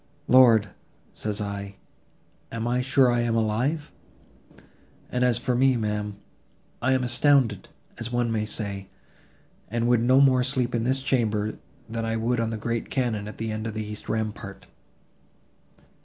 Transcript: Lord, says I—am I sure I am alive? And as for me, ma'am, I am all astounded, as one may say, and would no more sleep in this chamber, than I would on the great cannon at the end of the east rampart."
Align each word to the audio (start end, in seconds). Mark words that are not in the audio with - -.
Lord, 0.27 0.69
says 1.13 1.39
I—am 1.39 2.67
I 2.67 2.81
sure 2.81 3.11
I 3.11 3.19
am 3.19 3.35
alive? 3.35 3.91
And 5.11 5.23
as 5.23 5.37
for 5.37 5.55
me, 5.55 5.77
ma'am, 5.77 6.15
I 6.81 6.93
am 6.93 7.01
all 7.01 7.05
astounded, 7.05 7.69
as 7.99 8.11
one 8.11 8.31
may 8.31 8.43
say, 8.45 8.87
and 9.69 9.87
would 9.87 10.01
no 10.01 10.19
more 10.19 10.43
sleep 10.43 10.73
in 10.73 10.85
this 10.85 11.03
chamber, 11.03 11.53
than 11.87 12.03
I 12.03 12.17
would 12.17 12.39
on 12.39 12.49
the 12.49 12.57
great 12.57 12.89
cannon 12.89 13.27
at 13.27 13.37
the 13.37 13.51
end 13.51 13.67
of 13.67 13.75
the 13.75 13.85
east 13.85 14.09
rampart." 14.09 14.65